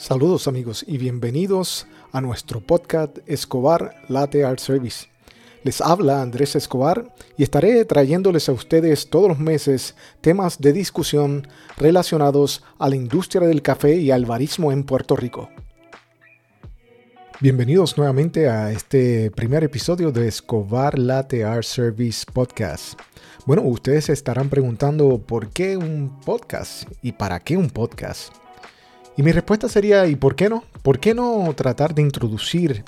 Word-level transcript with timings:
Saludos 0.00 0.48
amigos 0.48 0.82
y 0.88 0.96
bienvenidos 0.96 1.86
a 2.10 2.22
nuestro 2.22 2.62
podcast 2.62 3.18
Escobar 3.26 3.96
Latte 4.08 4.44
Art 4.44 4.58
Service. 4.58 5.08
Les 5.62 5.82
habla 5.82 6.22
Andrés 6.22 6.56
Escobar 6.56 7.14
y 7.36 7.42
estaré 7.42 7.84
trayéndoles 7.84 8.48
a 8.48 8.52
ustedes 8.52 9.10
todos 9.10 9.28
los 9.28 9.38
meses 9.38 9.94
temas 10.22 10.58
de 10.58 10.72
discusión 10.72 11.46
relacionados 11.76 12.64
a 12.78 12.88
la 12.88 12.96
industria 12.96 13.46
del 13.46 13.60
café 13.60 13.96
y 13.96 14.10
al 14.10 14.24
barismo 14.24 14.72
en 14.72 14.84
Puerto 14.84 15.16
Rico. 15.16 15.50
Bienvenidos 17.40 17.98
nuevamente 17.98 18.48
a 18.48 18.72
este 18.72 19.30
primer 19.30 19.64
episodio 19.64 20.12
de 20.12 20.28
Escobar 20.28 20.98
Latte 20.98 21.44
Art 21.44 21.64
Service 21.64 22.24
Podcast. 22.32 22.98
Bueno, 23.44 23.60
ustedes 23.64 24.06
se 24.06 24.14
estarán 24.14 24.48
preguntando 24.48 25.18
por 25.18 25.50
qué 25.50 25.76
un 25.76 26.20
podcast 26.24 26.84
y 27.02 27.12
para 27.12 27.38
qué 27.38 27.58
un 27.58 27.68
podcast. 27.68 28.32
Y 29.16 29.22
mi 29.22 29.32
respuesta 29.32 29.68
sería, 29.68 30.06
¿y 30.06 30.16
por 30.16 30.34
qué 30.34 30.48
no? 30.48 30.64
¿Por 30.82 30.98
qué 30.98 31.14
no 31.14 31.52
tratar 31.54 31.94
de 31.94 32.02
introducir 32.02 32.84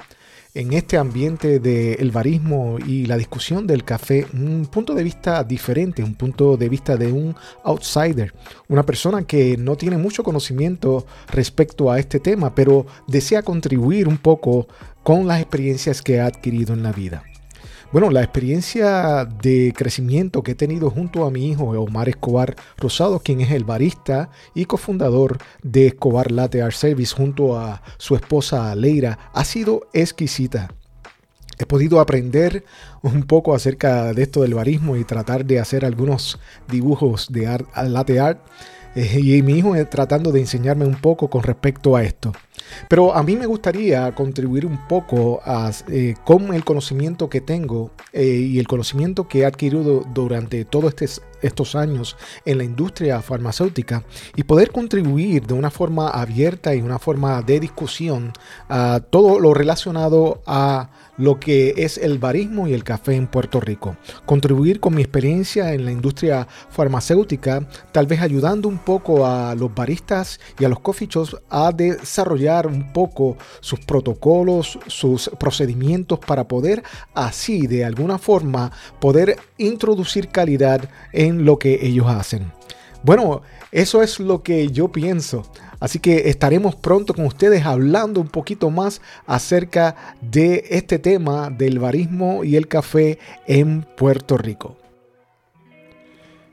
en 0.55 0.73
este 0.75 0.99
ambiente 0.99 1.61
del 1.61 2.11
barismo 2.11 2.79
y 2.79 3.07
la 3.07 3.17
discusión 3.17 3.67
del 3.67 3.85
café 3.85 4.27
un 4.35 4.67
punto 4.67 4.95
de 4.95 5.03
vista 5.03 5.43
diferente, 5.45 6.03
un 6.03 6.15
punto 6.15 6.57
de 6.57 6.69
vista 6.69 6.97
de 6.97 7.11
un 7.11 7.35
outsider, 7.65 8.35
una 8.69 8.85
persona 8.85 9.25
que 9.25 9.57
no 9.57 9.77
tiene 9.77 9.97
mucho 9.97 10.23
conocimiento 10.23 11.07
respecto 11.29 11.91
a 11.91 11.99
este 11.99 12.21
tema, 12.21 12.55
pero 12.55 12.87
desea 13.07 13.43
contribuir 13.43 14.09
un 14.09 14.19
poco 14.19 14.69
con 15.03 15.27
las 15.27 15.41
experiencias 15.41 16.03
que 16.03 16.21
ha 16.21 16.27
adquirido 16.27 16.75
en 16.75 16.83
la 16.83 16.93
vida? 16.93 17.25
Bueno, 17.93 18.11
la 18.11 18.23
experiencia 18.23 19.27
de 19.27 19.75
crecimiento 19.77 20.43
que 20.43 20.53
he 20.53 20.55
tenido 20.55 20.89
junto 20.89 21.27
a 21.27 21.31
mi 21.31 21.51
hijo 21.51 21.65
Omar 21.79 22.09
Escobar 22.09 22.57
Rosado, 22.79 23.21
quien 23.21 23.43
es 23.43 23.51
el 23.51 23.65
barista 23.65 24.31
y 24.55 24.65
cofundador 24.65 25.37
de 25.63 25.89
Escobar 25.89 26.33
Latte 26.33 26.63
Art 26.63 26.73
Service 26.73 27.15
junto 27.15 27.59
a 27.59 27.83
su 27.99 28.15
esposa 28.15 28.75
Leira, 28.75 29.19
ha 29.35 29.45
sido 29.45 29.89
exquisita. 29.93 30.71
He 31.59 31.67
podido 31.67 32.01
aprender 32.01 32.65
un 33.03 33.25
poco 33.25 33.55
acerca 33.55 34.15
de 34.15 34.23
esto 34.23 34.41
del 34.41 34.55
barismo 34.55 34.97
y 34.97 35.05
tratar 35.05 35.45
de 35.45 35.61
hacer 35.61 35.85
algunos 35.85 36.41
dibujos 36.69 37.31
de 37.31 37.47
art, 37.47 37.69
latte 37.77 38.19
art 38.19 38.41
eh, 38.95 39.21
y 39.21 39.43
mi 39.43 39.55
hijo 39.55 39.75
tratando 39.87 40.33
de 40.33 40.41
enseñarme 40.41 40.85
un 40.85 40.97
poco 40.97 41.29
con 41.29 41.43
respecto 41.43 41.97
a 41.97 42.03
esto. 42.03 42.33
Pero 42.89 43.15
a 43.15 43.23
mí 43.23 43.37
me 43.37 43.47
gustaría 43.47 44.15
contribuir 44.15 44.67
un 44.67 44.87
poco 44.89 45.41
eh, 45.89 46.15
con 46.25 46.55
el 46.55 46.65
conocimiento 46.65 47.29
que 47.29 47.41
tengo 47.41 47.91
eh, 48.13 48.25
y 48.25 48.59
el 48.59 48.67
conocimiento 48.67 49.29
que 49.29 49.41
he 49.41 49.45
adquirido 49.45 50.05
durante 50.13 50.65
todos 50.65 50.95
estos 51.43 51.75
años 51.75 52.17
en 52.45 52.59
la 52.59 52.65
industria 52.65 53.21
farmacéutica 53.21 54.05
y 54.37 54.45
poder 54.45 54.71
contribuir 54.71 55.47
de 55.47 55.55
una 55.55 55.71
forma 55.71 56.09
abierta 56.09 56.75
y 56.75 56.81
una 56.81 56.99
forma 56.99 57.43
de 57.43 57.61
discusión 57.61 58.33
a 58.69 59.01
todo 59.11 59.39
lo 59.39 59.55
relacionado 59.55 60.43
a 60.47 60.91
lo 61.19 61.39
que 61.39 61.75
es 61.77 61.99
el 61.99 62.19
barismo 62.19 62.67
y 62.67 62.75
el 62.75 62.85
café 62.85 63.15
en 63.15 63.27
Puerto 63.27 63.61
Rico. 63.61 63.97
Contribuir 64.27 64.81
con 64.81 64.95
mi 64.95 65.03
experiencia 65.03 65.73
en 65.73 65.85
la 65.85 65.93
industria 65.93 66.49
farmacéutica, 66.71 67.69
tal 67.93 68.07
vez 68.07 68.21
ayudando 68.21 68.69
un 68.69 68.79
poco 68.79 69.27
a 69.27 69.55
los 69.55 69.75
baristas 69.75 70.41
y 70.59 70.65
a 70.65 70.69
los 70.69 70.81
coffee 70.81 71.09
shops 71.09 71.37
a 71.51 71.71
desarrollar 71.73 72.67
un 72.67 72.93
poco 72.93 73.37
sus 73.61 73.81
protocolos, 73.81 74.79
sus 74.87 75.31
procedimientos 75.39 76.19
para 76.19 76.49
poder 76.49 76.83
así 77.15 77.67
de 77.67 77.85
alguna 77.85 78.19
forma 78.19 78.73
poder 79.01 79.37
introducir 79.59 80.29
calidad 80.29 80.89
en 81.13 81.32
lo 81.41 81.59
que 81.59 81.87
ellos 81.87 82.07
hacen. 82.09 82.53
Bueno, 83.03 83.43
eso 83.73 84.03
es 84.03 84.21
lo 84.21 84.43
que 84.43 84.69
yo 84.69 84.89
pienso. 84.93 85.45
Así 85.81 85.99
que 85.99 86.29
estaremos 86.29 86.77
pronto 86.77 87.15
con 87.15 87.27
ustedes 87.27 87.67
hablando 87.67 88.21
un 88.21 88.29
poquito 88.29 88.71
más 88.71 89.01
acerca 89.27 89.97
de 90.21 90.65
este 90.71 91.01
tema 91.01 91.51
del 91.51 91.81
barismo 91.81 92.45
y 92.45 92.55
el 92.55 92.69
café 92.69 93.19
en 93.49 93.83
Puerto 93.97 94.37
Rico. 94.37 94.77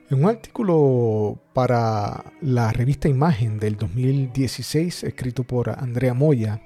En 0.10 0.24
un 0.24 0.30
artículo 0.30 1.38
para 1.54 2.34
la 2.42 2.72
revista 2.72 3.08
Imagen 3.08 3.60
del 3.60 3.78
2016, 3.78 5.04
escrito 5.04 5.44
por 5.44 5.70
Andrea 5.70 6.16
Moya, 6.16 6.60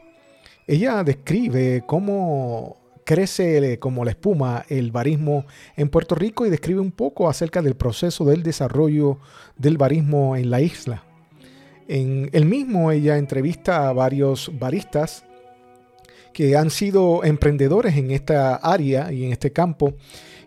ella 0.66 1.04
describe 1.04 1.84
cómo 1.86 2.78
crece 3.04 3.80
como 3.80 4.06
la 4.06 4.12
espuma 4.12 4.66
el 4.70 4.92
barismo 4.92 5.46
en 5.76 5.90
Puerto 5.90 6.16
Rico 6.16 6.46
y 6.46 6.50
describe 6.50 6.80
un 6.80 6.92
poco 6.92 7.30
acerca 7.30 7.62
del 7.62 7.76
proceso 7.76 8.26
del 8.26 8.44
desarrollo 8.44 9.20
del 9.58 9.78
barismo 9.78 10.36
en 10.36 10.50
la 10.50 10.62
isla. 10.62 11.04
En 11.88 12.30
el 12.34 12.46
mismo 12.46 12.92
ella 12.92 13.18
entrevista 13.18 13.90
a 13.90 13.94
varios 13.94 14.52
baristas 14.58 15.26
que 16.34 16.58
han 16.58 16.70
sido 16.70 17.24
emprendedores 17.24 17.96
en 17.96 18.12
esta 18.12 18.56
área 18.56 19.12
y 19.12 19.24
en 19.26 19.32
este 19.32 19.52
campo. 19.52 19.94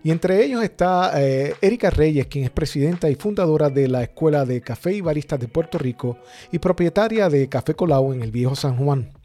Y 0.02 0.10
entre 0.10 0.44
ellos 0.44 0.62
está 0.62 1.12
eh, 1.20 1.54
Erika 1.60 1.90
Reyes, 1.90 2.26
quien 2.26 2.44
es 2.44 2.50
presidenta 2.50 3.10
y 3.10 3.14
fundadora 3.14 3.70
de 3.70 3.88
la 3.88 4.02
Escuela 4.02 4.44
de 4.44 4.60
Café 4.60 4.94
y 4.94 5.00
Baristas 5.00 5.40
de 5.40 5.48
Puerto 5.48 5.78
Rico 5.78 6.18
y 6.52 6.58
propietaria 6.58 7.28
de 7.28 7.48
Café 7.48 7.74
Colau 7.74 8.12
en 8.12 8.22
el 8.22 8.30
Viejo 8.30 8.54
San 8.54 8.76
Juan. 8.76 9.15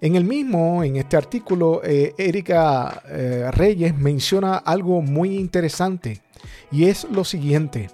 En 0.00 0.14
el 0.14 0.24
mismo, 0.24 0.84
en 0.84 0.96
este 0.96 1.16
artículo, 1.16 1.80
eh, 1.82 2.14
Erika 2.18 3.02
eh, 3.08 3.50
Reyes 3.50 3.96
menciona 3.96 4.56
algo 4.56 5.00
muy 5.00 5.36
interesante 5.36 6.22
y 6.70 6.84
es 6.84 7.04
lo 7.10 7.24
siguiente. 7.24 7.88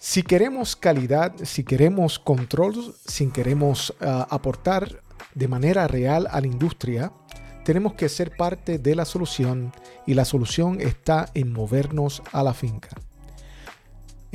Si 0.00 0.22
queremos 0.22 0.76
calidad, 0.76 1.34
si 1.42 1.64
queremos 1.64 2.18
control, 2.18 2.94
si 3.06 3.26
queremos 3.28 3.94
ah, 4.00 4.26
aportar 4.30 5.02
de 5.34 5.48
manera 5.48 5.86
real 5.88 6.28
a 6.30 6.40
la 6.40 6.46
industria, 6.46 7.12
tenemos 7.64 7.94
que 7.94 8.08
ser 8.08 8.36
parte 8.36 8.78
de 8.78 8.94
la 8.94 9.04
solución 9.04 9.72
y 10.06 10.14
la 10.14 10.24
solución 10.24 10.80
está 10.80 11.28
en 11.34 11.52
movernos 11.52 12.22
a 12.32 12.42
la 12.42 12.54
finca. 12.54 12.90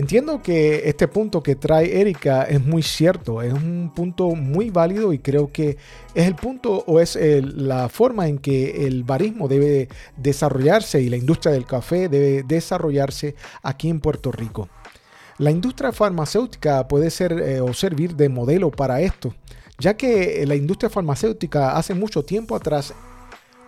Entiendo 0.02 0.42
que 0.42 0.90
este 0.90 1.08
punto 1.08 1.44
que 1.44 1.56
trae 1.56 2.02
Erika 2.02 2.42
es 2.42 2.66
muy 2.66 2.82
cierto, 2.82 3.44
es 3.44 3.54
un 3.54 3.92
punto 3.94 4.30
muy 4.30 4.72
válido 4.72 5.14
y 5.14 5.20
creo 5.20 5.52
que 5.52 5.78
es 6.16 6.26
el 6.26 6.34
punto 6.34 6.84
o 6.88 7.00
es 7.00 7.16
la 7.22 7.88
forma 7.88 8.28
en 8.28 8.40
que 8.40 8.88
el 8.88 9.04
barismo 9.04 9.48
debe 9.48 9.90
desarrollarse 10.18 11.04
y 11.04 11.10
la 11.10 11.18
industria 11.18 11.54
del 11.54 11.68
café 11.68 12.10
debe 12.10 12.42
desarrollarse 12.42 13.36
aquí 13.62 13.90
en 13.90 14.00
Puerto 14.00 14.32
Rico. 14.32 14.70
La 15.38 15.52
industria 15.52 15.92
farmacéutica 15.92 16.88
puede 16.88 17.12
ser 17.12 17.34
eh, 17.34 17.62
o 17.62 17.72
servir 17.72 18.16
de 18.16 18.28
modelo 18.28 18.72
para 18.72 19.02
esto, 19.02 19.36
ya 19.78 19.96
que 19.96 20.44
la 20.48 20.56
industria 20.56 20.90
farmacéutica 20.90 21.78
hace 21.78 21.94
mucho 21.94 22.24
tiempo 22.24 22.56
atrás 22.56 22.92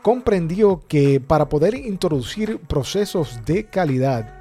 comprendió 0.02 0.82
que 0.88 1.22
para 1.22 1.48
poder 1.48 1.76
introducir 1.76 2.58
procesos 2.58 3.46
de 3.46 3.66
calidad, 3.66 4.34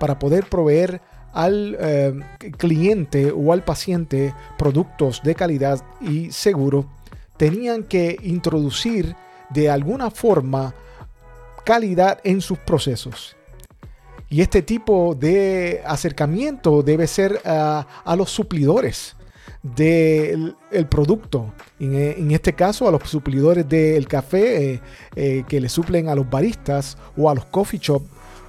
para 0.00 0.18
poder 0.18 0.46
proveer 0.48 1.00
al 1.36 1.76
eh, 1.78 2.14
cliente 2.56 3.30
o 3.30 3.52
al 3.52 3.62
paciente 3.62 4.34
productos 4.56 5.20
de 5.22 5.34
calidad 5.34 5.84
y 6.00 6.32
seguro, 6.32 6.86
tenían 7.36 7.84
que 7.84 8.16
introducir 8.22 9.14
de 9.50 9.68
alguna 9.68 10.10
forma 10.10 10.74
calidad 11.64 12.20
en 12.24 12.40
sus 12.40 12.58
procesos. 12.58 13.36
Y 14.30 14.40
este 14.40 14.62
tipo 14.62 15.14
de 15.14 15.82
acercamiento 15.84 16.82
debe 16.82 17.06
ser 17.06 17.40
ah, 17.44 17.86
a 18.04 18.16
los 18.16 18.30
suplidores 18.30 19.14
del 19.62 20.56
producto. 20.88 21.52
En, 21.78 22.30
este 22.30 22.54
caso, 22.54 22.88
a 22.88 22.90
los 22.90 23.02
suplidores 23.08 23.68
del 23.68 24.08
café 24.08 24.72
eh, 24.72 24.80
eh, 25.14 25.44
que 25.46 25.60
le 25.60 25.68
suplen 25.68 26.08
a 26.08 26.14
los 26.14 26.28
baristas 26.28 26.96
o 27.16 27.28
a 27.28 27.34
los 27.34 27.44
coffee 27.46 27.78
shop. 27.80 28.02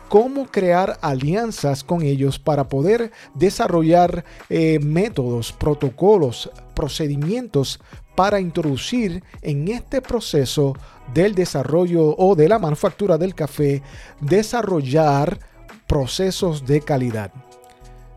Cómo 0.10 0.48
crear 0.48 0.98
alianzas 1.02 1.84
con 1.84 2.02
ellos 2.02 2.40
para 2.40 2.70
poder 2.70 3.12
desarrollar 3.34 4.24
eh, 4.50 4.80
métodos, 4.80 5.52
protocolos, 5.52 6.50
procedimientos 6.74 7.80
para 8.16 8.40
introducir 8.40 9.24
en 9.42 9.68
este 9.68 10.02
proceso 10.02 10.76
del 11.14 11.36
desarrollo 11.36 12.16
o 12.18 12.36
de 12.36 12.50
la 12.50 12.58
manufactura 12.58 13.18
del 13.18 13.36
café, 13.36 13.84
desarrollar 14.22 15.40
procesos 15.88 16.66
de 16.66 16.82
calidad. 16.82 17.32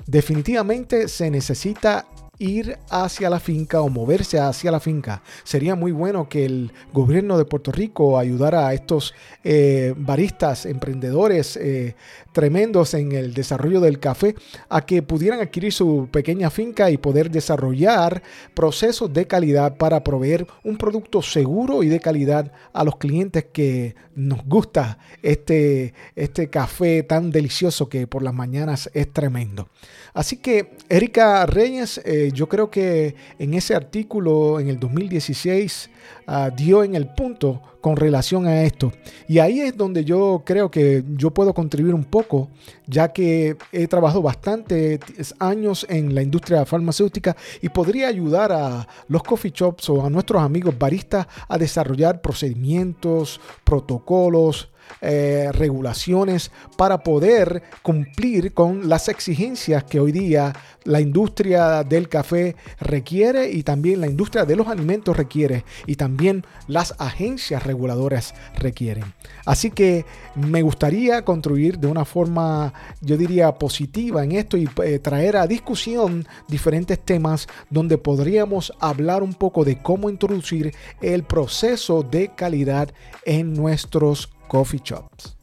Definitivamente 0.06 1.08
se 1.08 1.30
necesita 1.30 2.06
ir 2.40 2.78
hacia 2.88 3.30
la 3.30 3.38
finca 3.38 3.82
o 3.82 3.88
moverse 3.88 4.40
hacia 4.40 4.72
la 4.72 4.80
finca. 4.80 5.22
Sería 5.44 5.76
muy 5.76 5.92
bueno 5.92 6.28
que 6.28 6.46
el 6.46 6.72
gobierno 6.92 7.38
de 7.38 7.44
Puerto 7.44 7.70
Rico 7.70 8.18
ayudara 8.18 8.66
a 8.66 8.74
estos 8.74 9.14
eh, 9.44 9.94
baristas, 9.96 10.64
emprendedores 10.66 11.56
eh, 11.56 11.94
tremendos 12.32 12.94
en 12.94 13.12
el 13.12 13.34
desarrollo 13.34 13.80
del 13.80 14.00
café, 14.00 14.34
a 14.68 14.86
que 14.86 15.02
pudieran 15.02 15.40
adquirir 15.40 15.72
su 15.72 16.08
pequeña 16.10 16.50
finca 16.50 16.90
y 16.90 16.96
poder 16.96 17.30
desarrollar 17.30 18.22
procesos 18.54 19.12
de 19.12 19.26
calidad 19.26 19.76
para 19.76 20.02
proveer 20.02 20.46
un 20.64 20.78
producto 20.78 21.20
seguro 21.20 21.82
y 21.82 21.88
de 21.88 22.00
calidad 22.00 22.52
a 22.72 22.84
los 22.84 22.96
clientes 22.96 23.46
que 23.52 23.94
nos 24.14 24.44
gusta 24.46 24.98
este, 25.22 25.92
este 26.16 26.48
café 26.48 27.02
tan 27.02 27.30
delicioso 27.30 27.88
que 27.90 28.06
por 28.06 28.22
las 28.22 28.32
mañanas 28.32 28.90
es 28.94 29.12
tremendo. 29.12 29.68
Así 30.12 30.36
que 30.36 30.76
Erika 30.88 31.46
Reyes, 31.46 32.00
eh, 32.04 32.30
yo 32.32 32.48
creo 32.48 32.70
que 32.70 33.14
en 33.38 33.54
ese 33.54 33.74
artículo 33.74 34.58
en 34.58 34.68
el 34.68 34.80
2016 34.80 35.90
ah, 36.26 36.50
dio 36.50 36.82
en 36.82 36.94
el 36.94 37.08
punto 37.14 37.62
con 37.80 37.96
relación 37.96 38.46
a 38.46 38.62
esto. 38.62 38.92
Y 39.28 39.38
ahí 39.38 39.60
es 39.60 39.76
donde 39.76 40.04
yo 40.04 40.42
creo 40.44 40.70
que 40.70 41.04
yo 41.16 41.30
puedo 41.30 41.54
contribuir 41.54 41.94
un 41.94 42.04
poco, 42.04 42.48
ya 42.86 43.12
que 43.12 43.56
he 43.72 43.86
trabajado 43.86 44.22
bastantes 44.22 45.00
años 45.38 45.86
en 45.88 46.14
la 46.14 46.22
industria 46.22 46.64
farmacéutica 46.66 47.36
y 47.62 47.68
podría 47.68 48.08
ayudar 48.08 48.52
a 48.52 48.86
los 49.08 49.22
coffee 49.22 49.52
shops 49.54 49.88
o 49.90 50.04
a 50.04 50.10
nuestros 50.10 50.42
amigos 50.42 50.78
baristas 50.78 51.26
a 51.48 51.56
desarrollar 51.56 52.20
procedimientos, 52.20 53.40
protocolos, 53.64 54.70
eh, 55.00 55.50
regulaciones 55.52 56.50
para 56.76 57.02
poder 57.02 57.62
cumplir 57.82 58.52
con 58.54 58.88
las 58.88 59.08
exigencias 59.08 59.84
que 59.84 60.00
hoy 60.00 60.12
día 60.12 60.52
la 60.84 61.00
industria 61.00 61.84
del 61.84 62.08
café 62.08 62.56
requiere 62.80 63.50
y 63.50 63.62
también 63.62 64.00
la 64.00 64.06
industria 64.06 64.44
de 64.44 64.56
los 64.56 64.68
alimentos 64.68 65.16
requiere 65.16 65.64
y 65.86 65.96
también 65.96 66.44
las 66.66 66.94
agencias 66.98 67.64
reguladoras 67.64 68.34
requieren. 68.56 69.14
Así 69.44 69.70
que 69.70 70.04
me 70.34 70.62
gustaría 70.62 71.24
construir 71.24 71.78
de 71.78 71.86
una 71.86 72.04
forma, 72.04 72.72
yo 73.00 73.16
diría, 73.16 73.52
positiva 73.52 74.24
en 74.24 74.32
esto 74.32 74.56
y 74.56 74.68
eh, 74.84 74.98
traer 74.98 75.36
a 75.36 75.46
discusión 75.46 76.26
diferentes 76.48 76.98
temas 76.98 77.48
donde 77.68 77.98
podríamos 77.98 78.72
hablar 78.80 79.22
un 79.22 79.34
poco 79.34 79.64
de 79.64 79.78
cómo 79.78 80.10
introducir 80.10 80.74
el 81.00 81.24
proceso 81.24 82.02
de 82.02 82.34
calidad 82.34 82.92
en 83.24 83.54
nuestros 83.54 84.30
coffee 84.50 84.80
shops. 84.82 85.36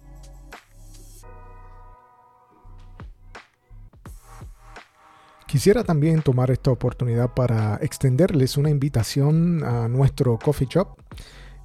Quisiera 5.48 5.86
también 5.86 6.22
tomar 6.22 6.52
esta 6.52 6.72
oportunidad 6.72 7.34
para 7.34 7.78
extenderles 7.82 8.58
una 8.58 8.70
invitación 8.70 9.64
a 9.64 9.88
nuestro 9.88 10.38
coffee 10.38 10.68
shop, 10.70 11.00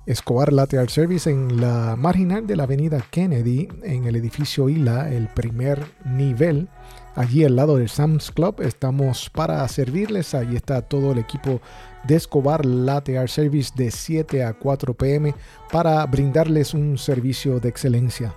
Escobar 0.05 0.53
Latte 0.53 0.79
Art 0.79 0.91
Service, 0.91 1.31
en 1.31 1.61
la 1.61 1.95
marginal 1.97 2.47
de 2.47 2.57
la 2.57 2.65
avenida 2.65 3.05
Kennedy, 3.11 3.69
en 3.85 4.05
el 4.05 4.17
edificio 4.17 4.69
ILA, 4.69 5.13
el 5.13 5.29
primer 5.29 5.87
nivel. 6.05 6.69
Allí 7.15 7.45
al 7.45 7.55
lado 7.55 7.77
del 7.77 7.89
Sam's 7.89 8.33
Club 8.33 8.61
estamos 8.63 9.31
para 9.31 9.67
servirles. 9.69 10.35
Allí 10.35 10.57
está 10.57 10.83
todo 10.83 11.13
el 11.13 11.19
equipo 11.19 11.61
de 12.03 12.17
Escobar 12.17 12.67
Latte 12.67 13.17
Art 13.17 13.29
Service 13.29 13.71
de 13.77 13.93
7 13.93 14.43
a 14.43 14.55
4 14.55 14.95
pm 14.95 15.35
para 15.71 16.05
brindarles 16.07 16.75
un 16.75 16.99
servicio 16.99 17.61
de 17.61 17.69
excelencia. 17.69 18.35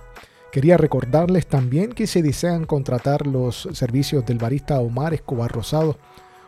Quería 0.52 0.76
recordarles 0.76 1.48
también 1.48 1.92
que 1.92 2.06
si 2.06 2.22
desean 2.22 2.64
contratar 2.64 3.26
los 3.26 3.68
servicios 3.72 4.24
del 4.24 4.38
barista 4.38 4.78
Omar 4.78 5.14
Escobar 5.14 5.50
Rosado, 5.50 5.98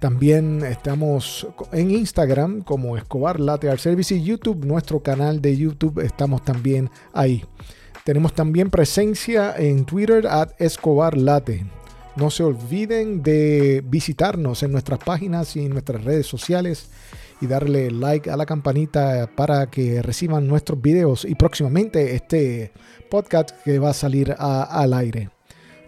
también 0.00 0.64
estamos 0.64 1.46
en 1.72 1.90
Instagram 1.90 2.62
como 2.62 2.96
Escobar 2.96 3.38
Latte 3.38 3.68
Art 3.68 3.80
Service 3.80 4.14
y 4.14 4.24
YouTube, 4.24 4.64
nuestro 4.64 5.02
canal 5.02 5.42
de 5.42 5.54
YouTube, 5.54 6.00
estamos 6.00 6.42
también 6.42 6.88
ahí. 7.12 7.44
Tenemos 8.04 8.32
también 8.32 8.70
presencia 8.70 9.54
en 9.58 9.84
Twitter 9.84 10.26
at 10.26 10.52
Escobar 10.58 11.18
Latte. 11.18 11.66
No 12.20 12.28
se 12.28 12.42
olviden 12.42 13.22
de 13.22 13.82
visitarnos 13.82 14.62
en 14.62 14.72
nuestras 14.72 14.98
páginas 14.98 15.56
y 15.56 15.64
en 15.64 15.70
nuestras 15.70 16.04
redes 16.04 16.26
sociales 16.26 16.90
y 17.40 17.46
darle 17.46 17.90
like 17.90 18.30
a 18.30 18.36
la 18.36 18.44
campanita 18.44 19.30
para 19.34 19.70
que 19.70 20.02
reciban 20.02 20.46
nuestros 20.46 20.82
videos 20.82 21.24
y 21.24 21.34
próximamente 21.34 22.14
este 22.14 22.72
podcast 23.10 23.52
que 23.64 23.78
va 23.78 23.88
a 23.90 23.94
salir 23.94 24.36
al 24.38 24.92
aire. 24.92 25.30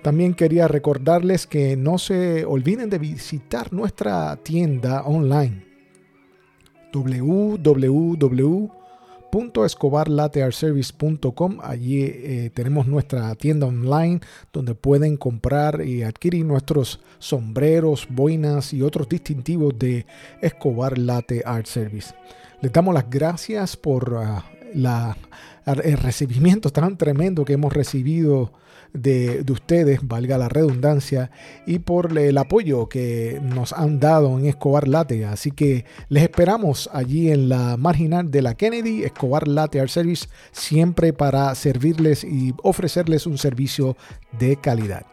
También 0.02 0.32
quería 0.32 0.68
recordarles 0.68 1.46
que 1.46 1.76
no 1.76 1.98
se 1.98 2.46
olviden 2.46 2.88
de 2.88 2.98
visitar 2.98 3.70
nuestra 3.70 4.34
tienda 4.36 5.02
online 5.02 5.66
www.escobarlatearservice.com. 9.32 11.58
Allí 11.62 12.02
eh, 12.04 12.50
tenemos 12.54 12.86
nuestra 12.86 13.34
tienda 13.34 13.66
online 13.66 14.20
donde 14.52 14.74
pueden 14.74 15.16
comprar 15.16 15.82
y 15.84 16.02
adquirir 16.02 16.44
nuestros 16.44 17.00
sombreros, 17.18 18.06
boinas 18.10 18.74
y 18.74 18.82
otros 18.82 19.08
distintivos 19.08 19.78
de 19.78 20.04
Escobar 20.40 20.98
Latte 20.98 21.42
Art 21.44 21.66
Service. 21.66 22.14
Les 22.60 22.72
damos 22.72 22.94
las 22.94 23.10
gracias 23.10 23.76
por 23.76 24.20
ah, 24.22 24.44
el 25.64 25.98
recibimiento 25.98 26.70
tan 26.70 26.96
tremendo 26.96 27.44
que 27.44 27.54
hemos 27.54 27.72
recibido 27.72 28.52
de, 28.92 29.44
ustedes, 29.50 30.00
valga 30.02 30.38
la 30.38 30.48
redundancia, 30.48 31.30
y 31.66 31.78
por 31.78 32.16
el 32.18 32.38
apoyo 32.38 32.88
que 32.88 33.40
nos 33.42 33.72
han 33.72 34.00
dado 34.00 34.38
en 34.38 34.46
Escobar 34.46 34.88
Latte. 34.88 35.24
Así 35.24 35.50
que 35.50 35.84
les 36.08 36.22
esperamos 36.22 36.90
allí 36.92 37.30
en 37.30 37.48
la 37.48 37.76
marginal 37.76 38.30
de 38.30 38.42
la 38.42 38.54
Kennedy, 38.54 39.04
Escobar 39.04 39.48
Latte 39.48 39.80
Art 39.80 39.90
Service, 39.90 40.28
siempre 40.52 41.12
para 41.12 41.54
servirles 41.54 42.24
y 42.24 42.54
ofrecerles 42.62 43.26
un 43.26 43.38
servicio 43.38 43.96
de 44.38 44.56
calidad. 44.56 45.06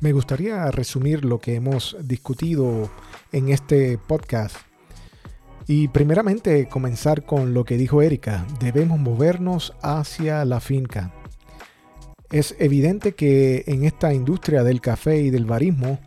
Me 0.00 0.12
gustaría 0.12 0.70
resumir 0.70 1.26
lo 1.26 1.38
que 1.38 1.56
hemos 1.56 1.94
discutido 2.02 2.90
en 3.32 3.50
este 3.50 3.98
podcast. 3.98 4.56
Y 5.66 5.88
primeramente 5.88 6.66
comenzar 6.68 7.24
con 7.24 7.52
lo 7.52 7.64
que 7.64 7.76
dijo 7.76 8.00
Erika, 8.00 8.46
debemos 8.60 8.98
movernos 8.98 9.74
hacia 9.82 10.44
la 10.46 10.58
finca. 10.58 11.12
Es 12.30 12.54
evidente 12.58 13.12
que 13.12 13.64
en 13.66 13.84
esta 13.84 14.14
industria 14.14 14.62
del 14.62 14.80
café 14.80 15.18
y 15.18 15.30
del 15.30 15.44
barismo, 15.44 15.98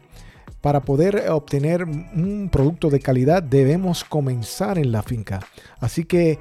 para 0.61 0.79
poder 0.79 1.29
obtener 1.29 1.83
un 1.83 2.47
producto 2.49 2.89
de 2.89 3.01
calidad 3.01 3.43
debemos 3.43 4.05
comenzar 4.05 4.77
en 4.77 4.93
la 4.93 5.03
finca. 5.03 5.41
Así 5.81 6.05
que 6.05 6.39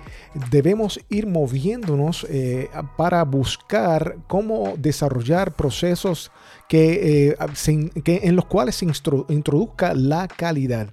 debemos 0.52 1.00
ir 1.08 1.26
moviéndonos 1.26 2.25
eh, 2.31 2.69
para 2.96 3.25
buscar 3.25 4.19
cómo 4.29 4.75
desarrollar 4.79 5.56
procesos 5.56 6.31
que, 6.72 7.28
eh, 7.28 7.36
en 8.06 8.34
los 8.34 8.46
cuales 8.46 8.76
se 8.76 8.86
introduzca 9.28 9.92
la 9.92 10.26
calidad. 10.26 10.88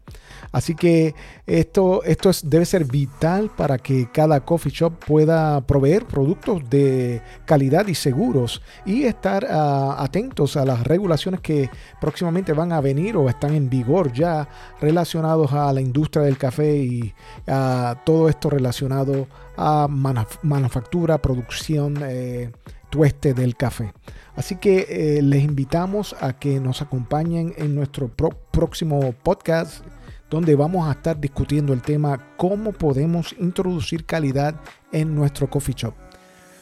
Así 0.52 0.76
que 0.76 1.16
esto, 1.48 2.04
esto 2.04 2.32
debe 2.44 2.66
ser 2.66 2.84
vital 2.84 3.50
para 3.56 3.78
que 3.78 4.10
cada 4.12 4.42
coffee 4.42 4.74
shop 4.74 5.00
pueda 5.06 5.62
proveer 5.62 6.06
productos 6.06 6.70
de 6.70 7.22
calidad 7.46 7.88
y 7.88 7.96
seguros 7.96 8.62
y 8.86 9.04
estar 9.04 9.48
ah, 9.50 9.96
atentos 10.00 10.58
a 10.58 10.66
las 10.66 10.84
regulaciones 10.84 11.40
que 11.40 11.70
próximamente 12.02 12.52
van 12.52 12.74
a 12.74 12.82
venir 12.82 13.16
o 13.16 13.30
están 13.30 13.56
en 13.56 13.70
vigor 13.70 14.12
ya 14.12 14.50
relacionados 14.82 15.54
a 15.54 15.72
la 15.72 15.80
industria 15.80 16.26
del 16.26 16.38
café 16.38 16.76
y 16.76 17.14
a 17.48 18.02
todo 18.06 18.28
esto 18.28 18.50
relacionado 18.50 19.30
a 19.56 19.88
manufactura, 19.88 21.22
producción, 21.22 22.00
eh, 22.02 22.52
tueste 22.90 23.34
del 23.34 23.56
café. 23.56 23.94
Así 24.40 24.56
que 24.56 24.88
eh, 24.88 25.22
les 25.22 25.44
invitamos 25.44 26.16
a 26.22 26.32
que 26.32 26.62
nos 26.62 26.82
acompañen 26.82 27.54
en 27.58 27.76
nuestro 27.76 28.08
próximo 28.08 29.14
podcast 29.22 29.84
donde 30.30 30.56
vamos 30.56 30.88
a 30.88 30.94
estar 30.94 31.20
discutiendo 31.20 31.74
el 31.74 31.82
tema 31.82 32.36
cómo 32.38 32.72
podemos 32.72 33.36
introducir 33.38 34.06
calidad 34.06 34.56
en 34.94 35.14
nuestro 35.14 35.50
coffee 35.50 35.76
shop. 35.76 35.94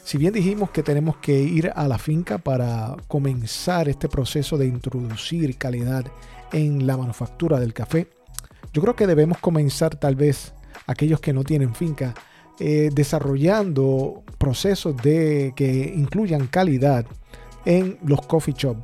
Si 0.04 0.18
bien 0.18 0.34
dijimos 0.34 0.72
que 0.72 0.82
tenemos 0.82 1.18
que 1.18 1.40
ir 1.40 1.72
a 1.76 1.88
la 1.88 2.00
finca 2.00 2.40
para 2.40 2.96
comenzar 3.08 3.88
este 3.88 4.10
proceso 4.10 4.58
de 4.58 4.66
introducir 4.66 5.56
calidad 5.60 6.04
en 6.54 6.88
la 6.88 6.98
manufactura 6.98 7.60
del 7.60 7.76
café, 7.76 8.08
yo 8.74 8.82
creo 8.82 8.96
que 8.96 9.06
debemos 9.06 9.38
comenzar 9.38 9.96
tal 9.98 10.16
vez 10.16 10.52
aquellos 10.88 11.20
que 11.20 11.32
no 11.32 11.44
tienen 11.44 11.76
finca 11.76 12.16
eh, 12.60 12.90
desarrollando 12.92 14.24
procesos 14.40 14.98
de, 14.98 15.54
que 15.56 15.94
incluyan 15.96 16.48
calidad 16.48 17.06
en 17.68 18.00
los 18.04 18.26
coffee 18.26 18.56
shops 18.58 18.82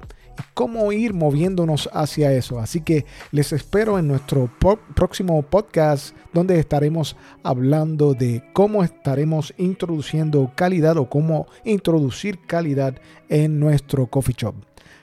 cómo 0.54 0.92
ir 0.92 1.13
moviéndonos 1.13 1.90
hacia 1.94 2.32
eso. 2.34 2.60
Así 2.60 2.82
que 2.82 3.06
les 3.32 3.54
espero 3.54 4.00
en 4.00 4.08
nuestro 4.08 4.50
próximo 4.96 5.42
podcast 5.44 6.16
donde 6.34 6.60
estaremos 6.60 7.16
hablando 7.44 8.13
de 8.13 8.44
cómo 8.54 8.84
estaremos 8.84 9.54
introduciendo 9.58 10.52
calidad 10.56 10.98
o 10.98 11.10
cómo 11.10 11.48
introducir 11.63 12.40
calidad 12.46 12.96
en 13.30 13.60
nuestro 13.60 14.08
coffee 14.08 14.36
shop. 14.38 14.56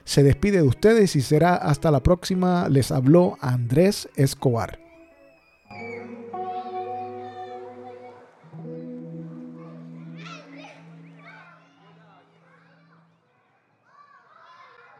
Se 0.03 0.23
despide 0.23 0.57
de 0.57 0.67
ustedes 0.67 1.15
y 1.15 1.21
será 1.21 1.55
hasta 1.55 1.91
la 1.91 2.01
próxima. 2.01 2.67
Les 2.69 2.91
habló 2.91 3.37
Andrés 3.39 4.09
Escobar. 4.15 4.80